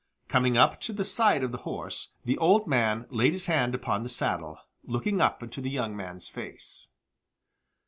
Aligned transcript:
Coming 0.29 0.57
up 0.57 0.81
to 0.81 0.93
the 0.93 1.05
side 1.05 1.43
of 1.43 1.51
the 1.51 1.59
horse, 1.59 2.09
the 2.25 2.35
old 2.39 2.65
man 2.65 3.05
laid 3.11 3.33
his 3.33 3.45
hand 3.45 3.75
upon 3.75 4.01
the 4.01 4.09
saddle, 4.09 4.57
looking 4.83 5.21
up 5.21 5.43
into 5.43 5.61
the 5.61 5.69
young 5.69 5.95
man's 5.95 6.27
face. 6.27 6.87